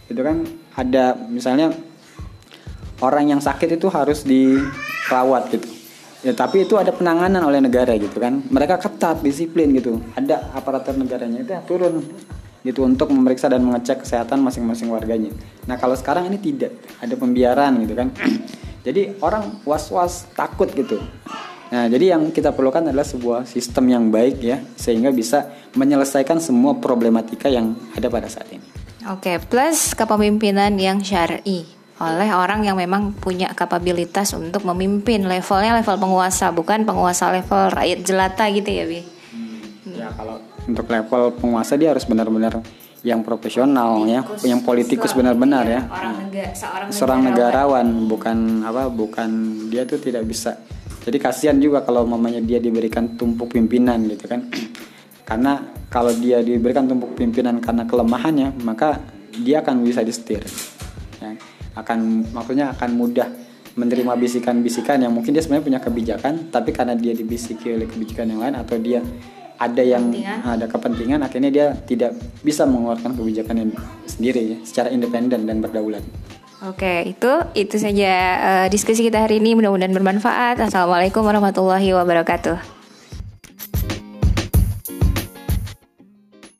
itu 0.09 0.21
kan? 0.21 0.45
Ada 0.75 1.15
misalnya 1.29 1.73
orang 3.01 3.35
yang 3.35 3.41
sakit 3.41 3.75
itu 3.79 3.87
harus 3.91 4.23
dirawat 4.23 5.51
gitu. 5.51 5.67
Ya 6.25 6.33
tapi 6.33 6.65
itu 6.65 6.73
ada 6.73 6.89
penanganan 6.89 7.45
oleh 7.45 7.61
negara 7.61 7.93
gitu 7.97 8.17
kan. 8.17 8.41
Mereka 8.49 8.81
ketat 8.81 9.21
disiplin 9.21 9.69
gitu. 9.77 10.01
Ada 10.17 10.55
aparatur 10.57 10.97
negaranya 10.97 11.45
itu 11.45 11.53
turun 11.69 12.01
gitu 12.65 12.81
untuk 12.81 13.13
memeriksa 13.13 13.45
dan 13.45 13.61
mengecek 13.61 14.01
kesehatan 14.01 14.41
masing-masing 14.41 14.89
warganya. 14.89 15.29
Nah 15.69 15.77
kalau 15.77 15.93
sekarang 15.93 16.25
ini 16.25 16.41
tidak. 16.41 16.73
Ada 16.97 17.13
pembiaran 17.13 17.77
gitu 17.85 17.93
kan. 17.93 18.09
Jadi 18.85 19.21
orang 19.21 19.61
was-was 19.65 20.29
takut 20.33 20.69
gitu. 20.73 21.01
Nah, 21.65 21.89
jadi 21.89 22.13
yang 22.13 22.29
kita 22.29 22.53
perlukan 22.53 22.85
adalah 22.85 23.01
sebuah 23.01 23.49
sistem 23.49 23.89
yang 23.89 24.13
baik 24.13 24.37
ya, 24.37 24.61
sehingga 24.77 25.09
bisa 25.09 25.49
menyelesaikan 25.73 26.37
semua 26.37 26.77
problematika 26.77 27.49
yang 27.49 27.73
ada 27.97 28.05
pada 28.05 28.29
saat 28.29 28.45
ini. 28.53 28.74
Oke, 29.05 29.37
plus 29.37 29.93
kepemimpinan 29.93 30.73
yang 30.81 30.97
syar'i. 30.97 31.61
Oleh 32.01 32.33
orang 32.33 32.65
yang 32.65 32.73
memang 32.73 33.13
punya 33.13 33.53
kapabilitas 33.53 34.33
untuk 34.33 34.65
memimpin 34.65 35.29
levelnya 35.29 35.77
level 35.77 35.95
penguasa 36.01 36.49
bukan 36.49 36.83
penguasa 36.83 37.29
level 37.29 37.71
rakyat 37.71 37.99
jelata 38.01 38.49
gitu 38.51 38.67
ya 38.67 38.83
bi? 38.83 38.99
Hmm. 39.05 39.95
ya 39.95 40.09
kalau 40.11 40.41
untuk 40.65 40.89
level 40.89 41.37
penguasa 41.37 41.77
dia 41.77 41.93
harus 41.93 42.03
benar-benar 42.03 42.59
yang 43.05 43.21
profesional 43.21 44.01
ya 44.09 44.25
yang 44.41 44.65
politikus 44.65 45.13
benar-benar 45.13 45.63
ya, 45.69 45.81
orang 45.85 46.15
negara, 46.25 46.51
seorang, 46.57 46.87
seorang 46.89 47.19
negarawan. 47.29 47.85
negarawan 47.85 48.09
bukan 48.09 48.37
apa 48.65 48.83
bukan 48.89 49.29
dia 49.69 49.85
tuh 49.85 50.01
tidak 50.01 50.25
bisa. 50.25 50.57
Jadi 51.05 51.21
kasihan 51.21 51.55
juga 51.61 51.85
kalau 51.85 52.03
mamanya 52.09 52.41
dia 52.41 52.57
diberikan 52.57 53.13
tumpuk 53.13 53.53
pimpinan 53.53 54.01
gitu 54.09 54.25
kan. 54.25 54.49
Karena 55.29 55.61
kalau 55.95 56.11
dia 56.11 56.43
diberikan 56.43 56.91
tumpuk 56.91 57.15
pimpinan 57.15 57.63
karena 57.63 57.87
kelemahannya 57.87 58.51
maka 58.67 58.99
dia 59.31 59.63
akan 59.63 59.87
bisa 59.87 60.03
disetir 60.03 60.43
ya. 61.23 61.39
akan 61.79 62.27
maksudnya 62.35 62.75
akan 62.75 62.99
mudah 62.99 63.31
menerima 63.79 64.19
bisikan-bisikan 64.19 64.99
yang 64.99 65.15
mungkin 65.15 65.31
dia 65.31 65.39
sebenarnya 65.39 65.63
punya 65.63 65.79
kebijakan 65.79 66.51
tapi 66.51 66.75
karena 66.75 66.99
dia 66.99 67.15
dibisiki 67.15 67.71
oleh 67.71 67.87
kebijakan 67.87 68.27
yang 68.27 68.39
lain 68.43 68.55
atau 68.59 68.75
dia 68.75 68.99
ada 69.55 69.79
yang 69.79 70.11
kepentingan. 70.11 70.39
ada 70.43 70.65
kepentingan 70.67 71.19
akhirnya 71.23 71.51
dia 71.51 71.67
tidak 71.87 72.11
bisa 72.43 72.67
mengeluarkan 72.67 73.15
kebijakan 73.15 73.55
yang 73.63 73.69
sendiri 74.03 74.41
ya, 74.51 74.57
secara 74.67 74.91
independen 74.91 75.47
dan 75.47 75.63
berdaulat. 75.63 76.03
Oke, 76.63 77.07
itu 77.07 77.31
itu 77.55 77.75
saja 77.79 78.11
uh, 78.39 78.67
diskusi 78.71 79.03
kita 79.07 79.27
hari 79.27 79.39
ini. 79.43 79.55
Mudah-mudahan 79.55 79.95
bermanfaat. 79.95 80.59
Assalamualaikum 80.59 81.23
warahmatullahi 81.23 81.93
wabarakatuh. 81.93 82.74